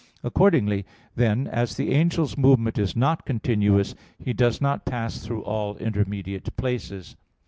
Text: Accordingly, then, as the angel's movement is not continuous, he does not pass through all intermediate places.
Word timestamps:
Accordingly, 0.23 0.83
then, 1.15 1.45
as 1.45 1.77
the 1.77 1.93
angel's 1.93 2.35
movement 2.35 2.79
is 2.79 2.95
not 2.95 3.23
continuous, 3.23 3.93
he 4.17 4.33
does 4.33 4.59
not 4.59 4.83
pass 4.83 5.19
through 5.23 5.43
all 5.43 5.77
intermediate 5.77 6.57
places. 6.57 7.15